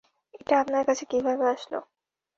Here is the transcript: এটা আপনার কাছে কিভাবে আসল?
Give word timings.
এটা 0.33 0.53
আপনার 0.59 0.83
কাছে 0.87 1.03
কিভাবে 1.05 1.45
আসল? 1.47 1.73